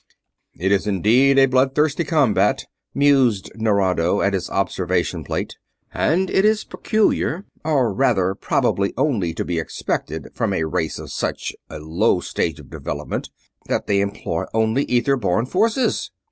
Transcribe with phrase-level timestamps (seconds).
[0.57, 5.57] "It is indeed a bloodthirsty combat," mused Nerado at his observation plate.
[5.93, 11.11] "And it is peculiar or rather, probably only to be expected from a race of
[11.13, 13.29] such a low stage of development
[13.67, 16.09] that they employ only ether borne forces.